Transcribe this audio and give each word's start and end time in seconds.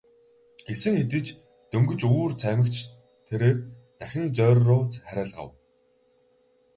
Гэсэн 0.67 0.93
хэдий 0.99 1.23
ч 1.25 1.27
дөнгөж 1.71 2.01
үүр 2.13 2.31
цаймагц 2.41 2.77
тэрээр 3.27 3.57
дахин 3.99 4.25
зоорьруу 4.35 4.81
харайлгав. 5.07 5.49